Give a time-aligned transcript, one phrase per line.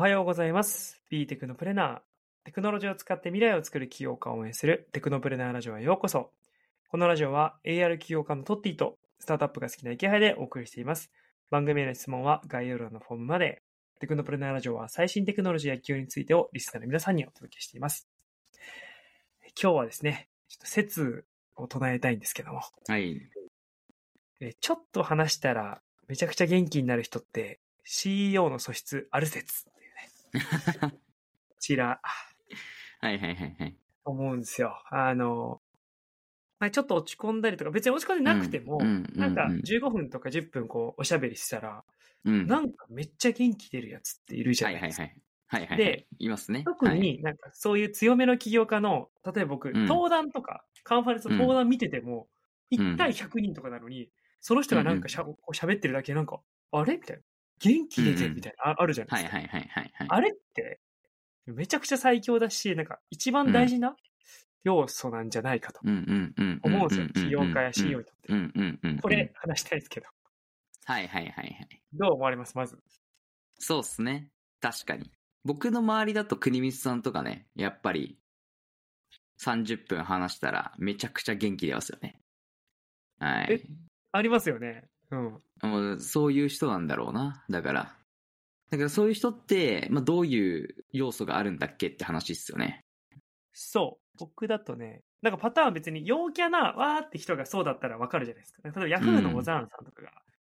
[0.00, 0.98] はようございます。
[1.10, 2.00] B テクノプレナー。
[2.44, 6.30] テクノロジーを使って未来を作る起業家を応援するテクノプレナーラジオへようこそ。
[6.88, 11.10] このラジオは AR 起業家のトッティとスタートアップが好きな池原でお送りしています。
[11.50, 13.60] 番組への質問は概要欄のフォームまで。
[13.98, 18.08] テクノプレナーラジオは最新テクノロジーや企業についてをリスナーの皆さんにお届けしています。
[19.62, 21.26] 今日はですね、ちょっと説
[21.56, 23.20] を唱えたいんですけども、はい。
[24.40, 29.69] えちょっと話したらめちゃくちゃ元気になる人って CEO の素質ある説。
[31.48, 32.00] こちら、
[33.00, 33.76] はいはいはいはい。
[34.04, 34.82] 思うんですよ。
[34.90, 35.62] あの、
[36.58, 41.84] まあ、ちょっと落ち込んだりとか、別に落ち込んでなくても、うんうんなんかうんうん15分とか10分こうおしゃべりしたら、
[42.24, 42.46] うん。
[42.46, 45.02] なんかめっちゃ元気出るやつっているじゃないですか。
[45.04, 45.12] はい
[45.48, 45.66] はいはい。
[45.68, 45.98] はいはい、はい。
[45.98, 46.64] で、いますね。
[46.64, 52.28] 特になんかそういう強めの起業家の、例えば僕、うん登壇とか、カンファレンスの登壇見てても、
[52.76, 56.40] ん1対100人とかなのに、その人がなんかしゃ、こう喋ってるだけなんか、
[56.72, 56.96] あれ？
[56.98, 57.22] みたいな。
[57.60, 59.36] 元気出てるみたいな、ああるじゃないですか。
[59.38, 60.08] はいはいはいはいはい。
[60.08, 60.80] あれって、
[61.46, 63.96] めちゃくちゃ最強だし、なんか一番大事な
[64.64, 65.80] 要素なんじゃないかと。
[65.84, 67.08] 思うんですよ。
[67.08, 69.02] 起業家や CEO にとって。
[69.02, 70.06] これ、話したいですけど、
[70.84, 71.82] はいはいはいはい。
[71.92, 72.56] どう思われます？
[72.56, 72.78] まず。
[73.58, 74.30] そうっすね。
[74.60, 75.10] 確かに。
[75.44, 78.18] 僕の周りだと国光さんとかね、やっぱり
[79.42, 82.20] 30分話したらめちゃくちゃ元気出ますよね。
[83.18, 83.62] はいえ。
[84.12, 84.89] ありますよね。
[85.10, 85.42] うん。
[85.62, 87.44] もうそういう人なんだろうな。
[87.50, 87.96] だから。
[88.70, 92.84] だからそういう人って、まあ、どういう要素があるんだっけって話っすよね。
[93.52, 94.16] そう。
[94.18, 98.60] 僕だとね、なんかパターンは別に陽キャな、わーって人がそうだったらわかるじゃないですか。
[98.62, 100.10] 例えばヤフーの小沢さんとかが、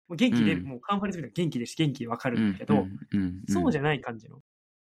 [0.08, 4.40] もう元気で、うんもうカンファレンス見たら元気でし元気でわかるんだけど、うんうんそうじゃゃない感じの。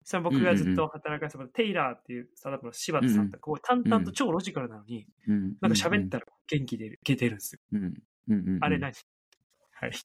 [0.04, 7.62] それは僕がずっと働かせてテイラーっていうスタートアップの柴田さんとか、こう淡々と超ロジカルなのに、なんか喋ったら元気出る、出てるんですよ。
[7.74, 7.94] うんうん
[8.28, 8.94] うんうんあれ何？
[9.90, 10.00] はい。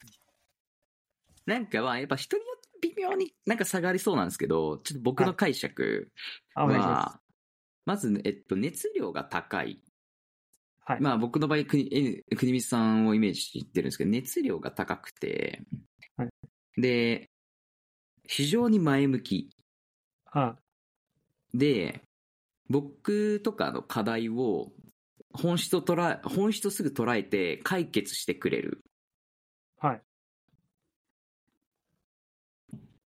[1.47, 6.11] なんかまあやっぱ人によって微妙になんか差がありそうなんですけど、ちょっと僕の解釈
[6.55, 7.21] あ、お願いしまは、
[7.87, 9.81] まずね、えっと、熱量が高い。
[9.85, 9.93] す。
[10.85, 11.01] はい。
[11.01, 15.63] まあ僕の場合、国光さんをイメージしてるんですけど、熱量が高くて
[16.17, 16.31] はい、
[16.81, 17.31] で、
[18.27, 19.51] 非常に前向き。
[20.33, 20.57] あ
[21.53, 22.03] で、
[22.69, 24.73] 僕とかの課題を
[25.33, 28.85] 本質を捉え、本質をすぐ捉えて解決してくれる。
[29.81, 30.03] はい。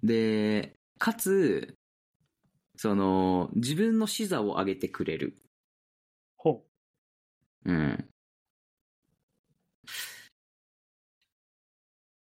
[0.04, 1.76] で、かつ、
[2.76, 5.38] その、自分の視座を上げてくれる。
[6.38, 6.64] ほ
[7.66, 8.10] うん。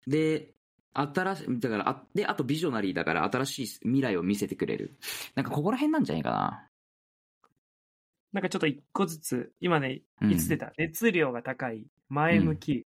[0.07, 0.53] で、
[0.93, 4.97] 新しい、だから、あで、あとビジョナリーだから新しい未来を見せてくれる。
[5.35, 6.69] なんかここら辺なんじゃないかな。
[8.33, 8.35] う。
[8.35, 12.84] なんかちょっと一個ずつ、今ね、うんいつ出た、熱量が高い、前向き、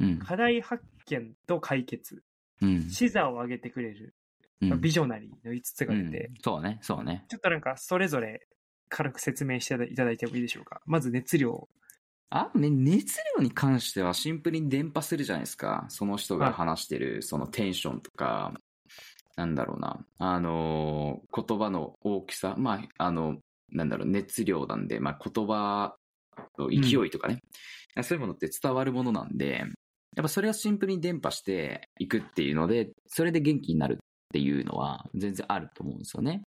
[0.00, 0.18] うん。
[0.18, 2.22] 課題発見と解決、
[2.62, 2.88] うん。
[2.90, 4.14] 視座を上げてくれる、
[4.60, 7.24] うんビジョナリーの5つが出て、うんそうね、そうね。
[7.28, 8.46] ちょっとなんかそれぞれ
[8.88, 10.80] 軽く説明していただいてもいいでしょうか？
[10.84, 11.68] まず熱量。
[12.30, 15.86] あ、ね、熱量に関してはシンプルに伝播するじゃないですか。
[15.88, 18.52] その人が話してる、そのテンションとか、
[19.36, 20.04] なんだろうな。
[20.18, 22.54] あのー言葉の大きさ。
[22.58, 23.38] まあ、あの、
[23.70, 25.96] なんだろう、熱量なんで、まあ、言葉
[26.58, 27.38] と勢いとかね、
[28.02, 29.64] そういうものって伝わるものなんで、
[30.16, 33.96] やっぱそれがシンプルに伝播していくっていうので、それで元気になるっ
[34.32, 36.42] ていうのは全然あると思うんですよね。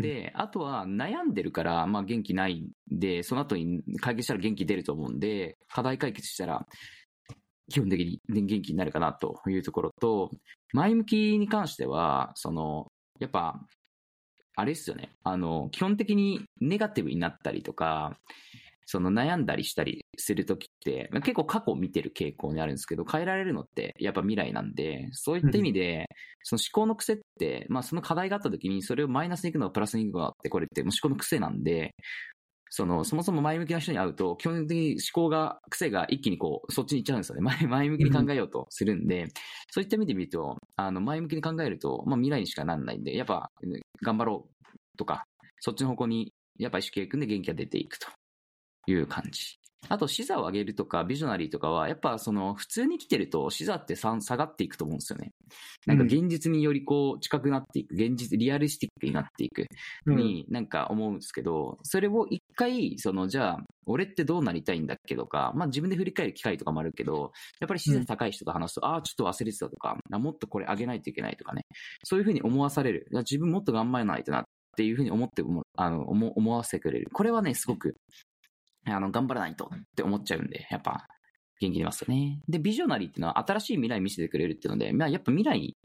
[0.00, 6.66] で、あとは悩んでるから、まあ元気ないんで、その後に解決したら元気出ると思うんで、課題解決したら、
[7.68, 10.30] 基本的に元気になるかなというところと、
[10.72, 12.86] 前向きに関しては、その、
[13.18, 13.60] やっぱ、
[14.54, 15.10] あれですよね。
[15.22, 18.16] あの、基本的にネガティブになったりとか、
[18.86, 26.06] その悩んだりしたりするときって、結構過去を見てる傾向にあるんですけど、変えられるのってやっぱ未来なんで、そういった意味で、
[26.42, 31.94] その思考の癖って、まあその課題があったときにそれをマイナスに行くのかプラスに行くのかってこれってもう思考の癖なんで、
[32.70, 37.42] その、そもそも前向きな人に会うと、基本的に思考が、癖が一気にこう、そっちに行っちゃうんですよね。
[37.68, 39.28] 前 向きに考えようとするんで、
[39.70, 43.50] そういった意味で見ると、あの、前向きに考えると、まあ未来にしかなんないんで、やっぱ、
[44.02, 44.48] 頑張ろ
[44.94, 45.24] うとか、
[45.60, 48.08] そっちの方向に、やっぱ意識がいくんで元気が出ていくと
[48.86, 49.58] いう感じ。
[49.88, 55.30] あと、視座を上げるとか、ビジョナリーとかは、やっぱその、普通に生きてると、視座ってさ下がっていくと思うんですよね。
[55.86, 59.66] なんか現実によりこう、近くなっていく、現実、リアリスティックになっていく。
[60.06, 71.62] うんになんか思うんですけど、それを一回、その、じゃあ、俺ってどうなりたいんだっけとか、まあ自分で振り返る機会とかもあるけど、やっぱり自然高い人と話すと、ああ、ちょっと忘れてたとか、あもっとこれ上げないといけないとかね、
[72.02, 73.08] そういうふうに思わされる。
[73.12, 74.44] 自分もっと頑張らないとなっ
[74.76, 77.08] ていうふうに思っても、あの、思思わせてくれる。
[77.12, 77.96] これはね、すごく、
[78.86, 81.06] あの、頑張らないとって思っちゃうんで、やっぱ、
[81.60, 82.40] 元気出ますよね。
[82.48, 85.76] で、ビジョナリーっていうのは新しい未来見せてくれるっていうので、まあやっぱ未来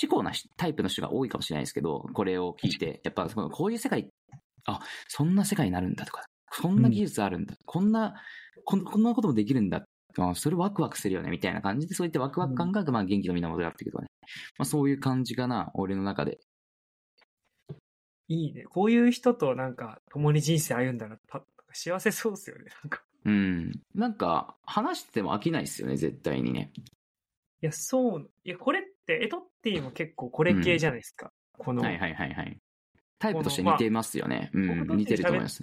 [0.00, 4.08] 思考なタイプの人が多いかもしれないですけど、これを聞いて、やっぱこういう世界、
[4.66, 6.22] あ、そんな世界になるんだとか、
[6.62, 8.14] こんな技術あるんだ、うん、こんな
[8.66, 9.86] こん、こんなこともできるんだ。
[10.18, 14.08] あそれワクワクするよね、みたいな感じで、そういったワクワク感が、まあ、元気の源だってけどね。
[14.58, 16.38] まあ、そういう感じかな、俺の中で。
[18.28, 18.64] いいね。
[18.64, 21.18] こういう人となんか、共に人生歩んだら、
[21.76, 23.02] 幸せそうですよね、なんか。
[23.26, 23.72] うん。
[23.94, 26.72] なんか、話してても飽きないですよね、絶対にね。
[27.62, 28.30] いや、そう。
[28.44, 31.32] いや、これって、エトッティも結構これ系じゃないですか。
[31.58, 31.82] うん、この。
[31.82, 32.58] はいはいはいはい。
[33.18, 34.50] タイプとして似てますよね。
[34.52, 35.60] まあ、うん、似てると思います。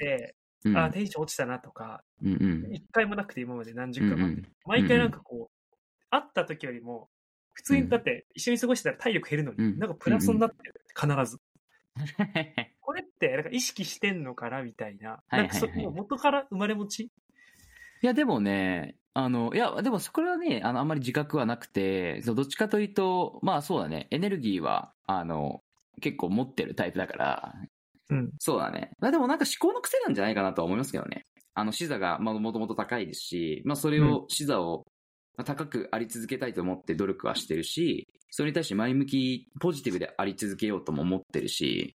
[0.66, 5.76] うん、あテンション落ちたなとか、一、うんうん、回もなくて今まで何十回も、うんうん、毎回なんかこう、
[6.10, 7.10] 会った時よりも、
[7.54, 11.40] 普通にだって一緒に過ごしてたら体力減るのに、うん、なんかプラスになってる、必ず。
[12.86, 15.22] これってなんか意識してんのかなみたいな。
[15.32, 17.04] なんかそ、はいはい、元から生まれ持ち？
[17.04, 17.10] い
[18.02, 25.62] やでもね、あの、いや、でもそこはね、あの、あんまり自覚はなくて、どっちかというと、まあそうだね、エネルギーは、あの、
[26.02, 27.54] 結構持ってるタイプだから、
[28.10, 28.32] うん。
[28.40, 28.92] そうだね。
[29.00, 31.26] まあでもなんか思考の癖なんじゃないかなとは思いますけどね。
[31.54, 34.84] あの、視座が、まあもともと高いですし、まあそれを、視座を
[35.46, 41.96] 高くあり続けたいと思って努力はしてるし、それに対して前向き、ポジティブであり続けようとも思ってるし、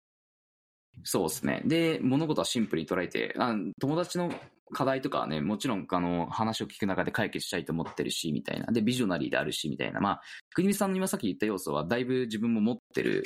[1.02, 1.62] そうですね。
[1.64, 4.32] で、物事はシンプルに捉えて、あ友達の
[4.73, 8.67] 課題とかはね、もちろん、あの、話を聞く中で解決したいと思ってるし、みたいな。
[8.67, 10.00] で、ビジョナリーであるし、みたいな。
[10.00, 10.23] まあ、
[10.55, 13.25] 国見さんの今さっき言った要素は、だいぶ自分も持ってる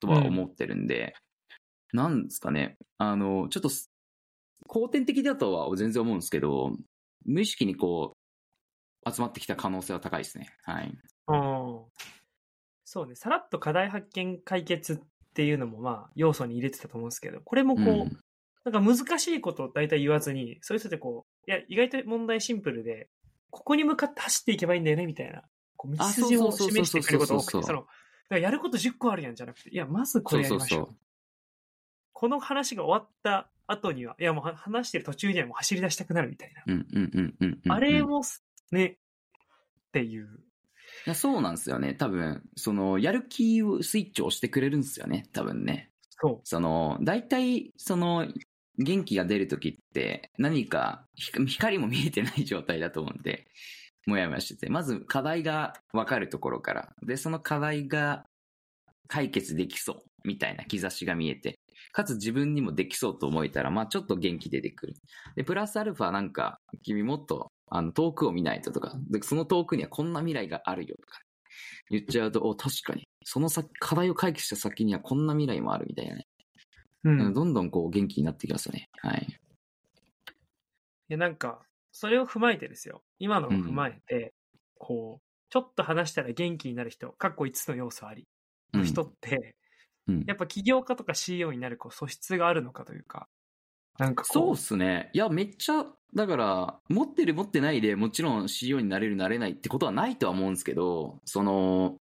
[0.00, 1.14] とは思ってるんで、
[1.92, 2.76] うん、なんですかね。
[2.98, 3.70] あの、ちょっと、
[4.68, 6.72] 後天的だとは全然思うんですけど、
[7.24, 8.16] 無意識にこ
[9.06, 10.48] う、集まってきた可能性は高いですね。
[10.64, 10.92] はい。
[12.84, 13.14] そうね。
[13.14, 15.00] さらっと課題発見解決
[15.36, 18.18] っていうのもまあ要素に入れてたと思うんですけど、これもこう、うん、
[18.64, 23.10] なんか難しいことを大体言わずに、そういう人ってこう、いや、意外と問題シンプルで、
[23.50, 25.42] ここに向かって走っていけばいいんだよね、みたいな。
[25.76, 30.78] こう道筋を示してくれることが多くて、その、やること10個あるやんじゃなくて、いや、まずこれやりましょう。
[30.78, 30.96] そうそうそう
[32.14, 37.74] この話が終わった後には、いやもう話してる途中にはもう走り出したくなるみたいな。
[37.74, 38.22] あれも
[38.72, 38.96] ね、っ
[39.92, 40.45] ていう。
[41.06, 41.94] いや、そうなんですよね。
[41.94, 45.28] 多分、その、やる気をスイッチを押してくれるんですよね。
[45.32, 45.92] 多分ね。
[46.10, 46.40] そう。
[46.42, 48.26] その、大体、その、
[48.78, 53.46] 元気が出るときって、何か、光も見えてない状態だと思うんで、
[54.06, 58.26] もやもやしてて、まず課題が分かるところから、で、その課題が
[59.06, 61.60] 解決できそう、みたいな兆しが見えて、
[61.92, 64.94] かつ自分にもできそうと思えたら、まあちょっと元気出てくる。
[65.36, 71.20] で、プラスアルファなんか、君もっとあの、遠くを見ないととか、で、その遠くにはこんな未来があるよとか、
[71.90, 73.08] 言っちゃうと、お、確かに。
[73.24, 76.26] その先、課題を解決した先にはこんな未来もあるみたいなね。
[77.04, 77.34] うん。
[77.34, 78.88] どんどんこう元気になってきますよね。
[78.98, 79.26] はい。
[79.28, 79.32] い
[81.08, 81.60] や、なんか、
[81.92, 83.02] それを踏まえてですよ。
[83.18, 84.30] 今のを踏まえて、うん、
[84.78, 88.26] こう、ちょっと話したら元気になる人、かっこ5つの要素あり、
[88.74, 89.56] の人って、
[90.08, 93.28] うん、やっぱ起業家とか CEO になるこう素質があるのかというか、
[93.98, 95.10] なんかそうっすね。
[95.12, 101.96] いや、めっちゃ、だから、持ってる持ってないでもちろん CEO になれるなれないってことはないとは思うんですけど、その、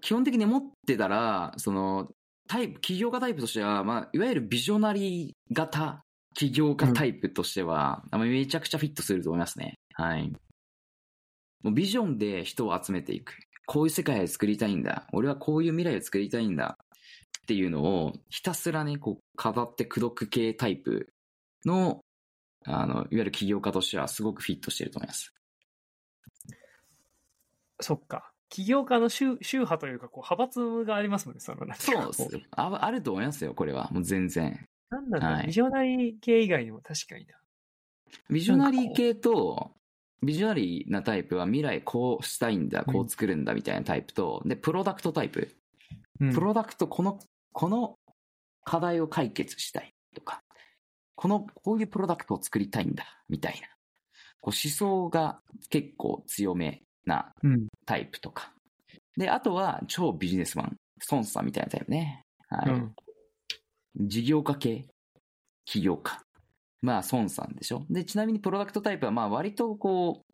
[0.00, 2.08] 基本的に持ってたら、その、
[2.48, 6.02] タイプ、起業家タイプとしては、まあ、いわゆるビジョナリー型
[6.34, 9.78] 起業家タイプとしては、うん、めちゃくちゃフィットすると思いますね。
[9.94, 10.32] はい。
[11.62, 13.34] もうビジョンで人を集めていく。
[13.66, 15.06] こういう世界を作りたいんだ。
[15.12, 16.76] 俺はこういう未来を作りたいんだ。
[17.42, 21.12] っていうのをひたすらね、こう、語って口説く系タイプ
[21.66, 22.00] の、
[22.64, 25.34] あの、いわゆる起業家としてはすごくフィットしてると思います。
[27.80, 28.30] そっか。
[28.48, 32.78] 起業家の宗宗派というか、こう、派閥がありますもんね、そのそうですよあ。
[32.82, 33.90] あると思いますよ、これは。
[33.90, 34.68] もう全然。
[34.90, 37.34] なんだろう、はい、ビジョナリー系以外にも確かにな。
[38.30, 39.72] ビジョナリー系と、
[40.22, 45.56] ビジョナリーなタイプは未来こうしたいんだ、こう作るんだみたいなタイプと、で、プロダクトタイプ。
[46.32, 47.18] プロダクト、この
[47.52, 47.98] この
[48.64, 50.42] 課題を解決したいとか、
[51.14, 53.68] この、こういうプロダクトを作りたいんだ、みたいな。
[54.40, 55.40] こう思想が
[55.70, 57.32] 結構強めな
[57.86, 58.52] タイプとか。
[59.16, 60.76] うん、で、あとは超ビジネスマン、
[61.10, 62.24] 孫さんみたいなタイプね。
[62.48, 62.72] はい。
[62.72, 62.94] うん、
[63.96, 64.86] 事業家系、
[65.64, 66.20] 起業家。
[66.80, 67.86] まあ、孫さんでしょ。
[67.88, 70.32] で、ちなみにプロダクトタイプは、まあ、割とこう、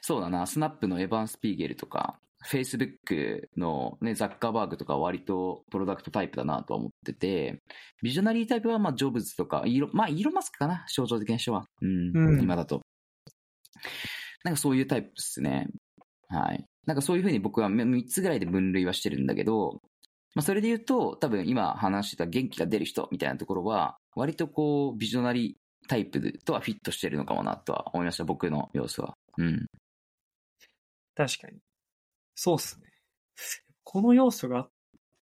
[0.00, 7.62] そうだな、スナップのエヴァン・スピーゲルとか、Facebook のね、ザッカーバーグとか割とプロダクトタイプだなとは思ってて、
[8.02, 11.66] ビジョナリータイプはまあジョブズとか、イーロまあイーロンマスクかな、象徴的な人は。
[11.80, 12.82] うん、うん、今だと。
[14.44, 15.68] なんかそういうタイプですね。
[16.28, 16.64] はい。
[16.86, 19.80] なんかそういうふうに僕は3つぐらいで分類はしてるんだけど、
[20.34, 29.14] まあそれで言うと、多分今話してた元気が出る人みたいなところは、割とこう、ビジョナリータイプとはフィットしてるのかもなとは思いました、僕の様子は。
[29.38, 29.66] うん。
[31.14, 31.58] 確かに。
[32.34, 32.88] そうっすね。
[33.84, 34.68] この要素が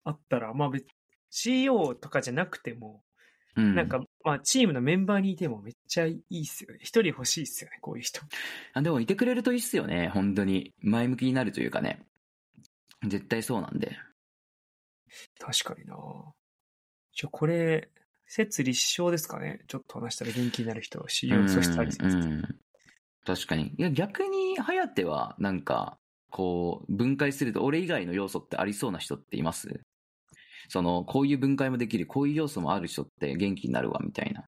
[0.03, 0.85] あったら、まあ別、
[1.29, 3.03] CEO とかじゃなくても、
[3.55, 3.75] うん。
[3.75, 6.79] なんか、まあ、チームのメンバーにいてもめっちゃいいっすよね。
[6.81, 8.21] 一人欲しいっすよね、こういう人。
[8.73, 10.09] あ、でもいてくれるといいっすよね。
[10.09, 10.73] 本当に。
[10.79, 12.05] 前向きになるというかね。
[13.07, 13.97] 絶対そうなんで。
[15.39, 15.97] 確かにな
[17.13, 17.89] じゃ、これ、
[18.25, 19.61] 説立証ですかね。
[19.67, 22.05] ちょっと話したら元気になる人、CEO 素質あり説。
[22.05, 22.59] うんうん
[23.23, 23.75] 確かに。
[23.77, 25.99] いや、逆に、ハヤテは、なんか、
[26.31, 29.81] こう、分解すると、俺以外の要素ってありそうな人っています？
[30.69, 34.45] その、こういう分解もできる、こういう要素もある人って元気になるわ、みたいな。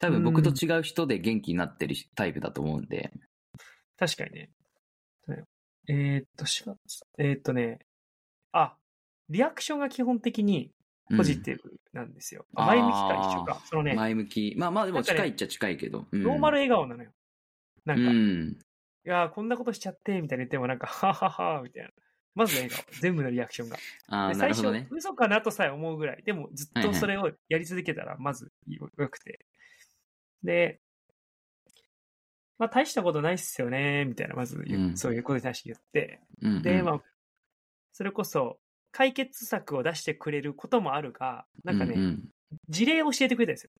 [0.00, 3.12] 多分僕と違う人で元気になってるタイプだと思うんで。
[3.98, 4.50] 確かにね。
[5.88, 6.76] えーっと、しが
[7.18, 7.80] えーっとね、
[8.52, 8.76] あ、
[9.28, 10.70] リアクションが基本的に
[11.10, 12.46] うんポジティブなんですよ。
[12.54, 13.62] あー前向きか一緒か。
[13.64, 14.54] そのね、前向き。
[14.56, 16.06] まあまあでも近いっちゃ近いけど。
[16.12, 17.10] うんノーマル笑顔なのよ。
[17.84, 18.58] なんか、いうん。
[19.08, 21.90] やーこんなことしちゃって、みたいな言ってもなんか、はははみたいな。
[22.34, 22.84] まず笑顔。
[23.00, 23.76] 全部のリアクションが。
[24.08, 24.88] ああ、で最初、なるほどね。
[24.90, 26.22] 嘘かなとさえ思うぐらい。
[26.22, 29.44] でも、ずっとそれをやり続けたら、まずよくて。
[30.42, 30.80] で、
[32.58, 36.20] まあ、大したことないっすよね、みたいな、まず言う、うんそういうことに対して言って。
[36.40, 37.02] うんうんで、まあ、
[37.92, 38.58] それこそ、
[38.92, 42.28] 解決策を出してくれることもあるが、なんかね、ううん
[42.68, 43.70] 事例を教えてくれたんですよ。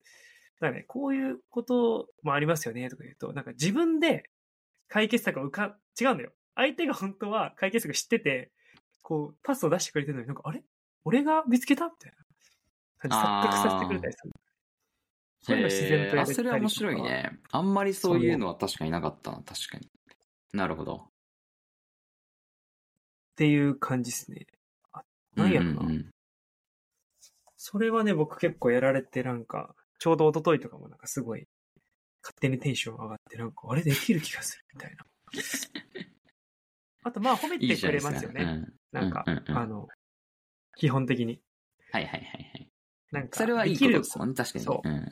[0.60, 4.30] だからね、こういうこともありますよね、とか言うと、なんか自分で
[4.92, 6.32] 解決策を浮か、違うんだよ。
[6.54, 8.52] 相手が本当は解決策知ってて、
[9.00, 10.62] こう、パスを出してくれてるのに、なんか、あれ？
[11.06, 11.86] 俺が見つけた？
[11.86, 12.12] みたい
[13.08, 13.16] な。
[13.16, 14.32] 錯覚させてくれたりする。
[15.40, 17.02] そういうの自然とやれたりとかそれは面白い。
[17.02, 17.40] ね。
[17.52, 19.88] あんまりそういうのは確かになかったな、確かに。
[20.52, 20.96] なるほど。
[20.96, 20.98] っ
[23.36, 24.46] ていう感じですね。
[24.92, 25.02] あ、
[25.34, 25.72] なんやろな。
[25.72, 26.10] うんうんうん
[27.64, 31.46] それはね、僕結構やられて、なんか、ちょうど一昨日とかもなんかすごい、
[32.22, 35.06] 勝手にテンション上がって、なんか、あれできる気がするみたいな。
[37.04, 38.42] あと、まあ、褒めいいてくれますよね。
[38.42, 39.88] うんなんか、うんうんうんあの、
[40.76, 41.40] 基本的に。
[41.90, 42.70] はいはいはいはい。
[43.10, 44.64] なんか、それはいいことですもんね、確かに。
[44.64, 45.08] そううん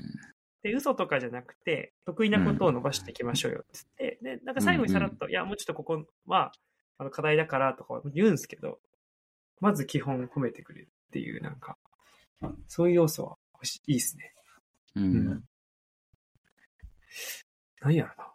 [0.62, 6.52] で、嘘とかじゃなくて、得意なことを伸ばしていきましょうよって言って、で、なんか最後にさらっと、いや、もうちょっとここは、
[6.99, 8.79] あの、課題だからとか言うんですけど、
[9.61, 11.79] まず基本褒めてくれるっていう、なんか、
[12.69, 14.35] そういう要素は欲しいいですね。
[14.97, 15.43] うう
[17.11, 17.88] んん。
[17.88, 18.33] 何やろな。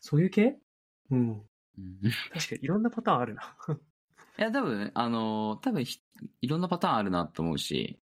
[0.00, 0.56] そういう系？
[1.10, 1.30] うん。
[1.78, 2.00] うん
[2.32, 3.56] 確かにいろんなパターンあるな。
[4.38, 6.00] いや、多分、あの、多分ひ、
[6.40, 7.98] いろんなパターンあるなと思うし、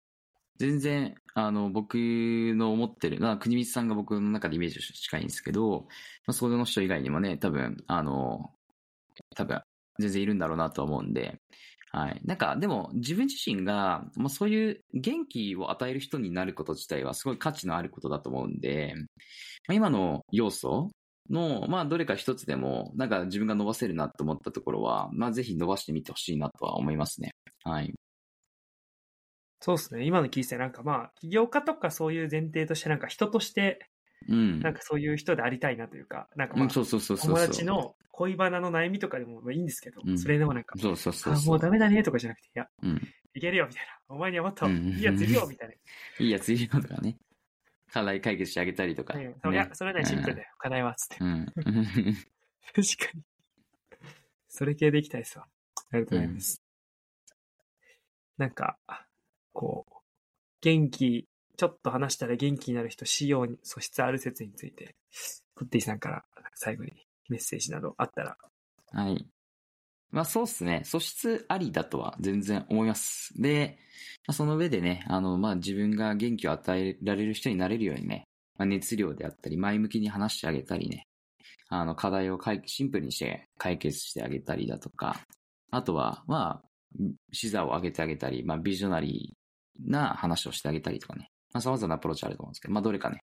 [0.57, 5.87] 全然、あの、僕の思ってる、まあ、国光さんが僕の中でイメージと近いんですけど、
[6.27, 8.53] まあ、その人以外にもね、多分、あの、
[9.35, 9.61] 多分、
[9.99, 11.39] 全然いるんだろうなと思うんで、
[11.93, 12.21] はい。
[12.23, 18.93] なんか、でも、自分自身が、まあ、そういう元気を与える人になること自体はすごい価値のあることだと思うんで、
[19.67, 20.91] まあ、今の要素
[21.29, 27.31] の、まあ、どれか一つでも、なんか自分が伸ばせるなと思ったところは、まあ、ぜひ伸ばしてみてほしいなとは思いますね。
[27.65, 27.93] はい。
[29.59, 30.05] そうですね。
[30.05, 33.89] 今の聞いてなんかまあ、起業家とかそういう前提として、なんか人として、
[34.29, 34.59] うん。
[34.61, 37.35] なんかそういう人でありたいなというか、なんかまあうん、、そうそうそうそう。
[37.35, 37.65] 友達。
[37.65, 41.45] の恋バナの悩みとかでもまあいいんですけど、うんそれでもなんか、そうそうそうあ、そう。
[41.47, 43.01] もうダメだねとかじゃなくて、いや、うん。
[43.33, 44.15] いけるよみたいな。
[44.15, 45.77] お前にはもっとうんいいやついるよみたい
[46.19, 47.17] いいやついるよとかね。
[47.91, 49.13] 課題解決してあげたりとか。
[49.13, 49.19] な。
[49.19, 50.49] ねいや、それね、シンプルだよ。
[50.57, 51.17] 課題は、つって。
[51.19, 51.45] うん。
[51.55, 52.13] 確か
[53.15, 53.23] に。
[54.47, 55.47] それ系でいきたいですわ。
[55.91, 56.61] ありがとうございます。
[58.37, 58.77] なんか、
[59.53, 59.93] こう、
[60.61, 61.27] 元気、
[61.57, 64.95] ちょっと話したら元気になる人、仕様に素質ある説について、
[65.55, 66.25] クッティさんから
[66.55, 68.37] 最後にメッセージなどあったら。
[68.91, 69.25] はい。
[70.11, 70.81] まあそうっすね。
[70.83, 73.33] 素質ありだとは全然思います。
[73.41, 73.79] で、
[74.27, 78.25] まあ、その上でね、あの、まあ自分が元気を与えられる人になれるようにね、
[78.57, 81.07] まあ、熱量であったり、前向きに話してあげたりね、
[81.69, 85.21] あの、課題を解シンプルにして解決してあげたりだとか、
[85.71, 86.69] あとは、まあ、
[87.31, 93.21] 視座を上げてあげたり、まあビジョナリーな話をしてあげたりとかね、まあ様々なアプローチあると思うんですけど、まあどれかね、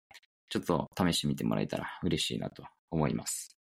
[0.50, 3.56] ちょっと試してみてもらえたら嬉しいなと思います。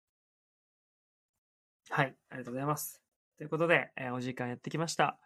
[1.94, 3.02] はい、ありがとうございます。
[3.36, 5.18] ということで、えーお時間やってきました。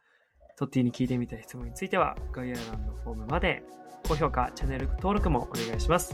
[0.58, 3.62] トッティに聞いてみたい質問については、概要欄のフォームまで、
[4.08, 6.12] 高評価、チャンネル登録もお願いします。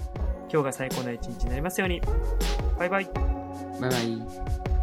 [0.53, 2.03] 今日が最高な一日になりますように。
[2.79, 3.05] バイバイ。
[3.81, 4.82] バイバイ。